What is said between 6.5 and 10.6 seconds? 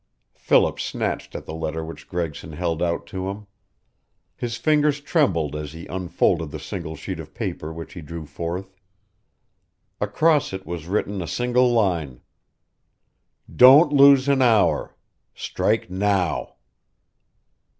single sheet of paper which he drew forth. Across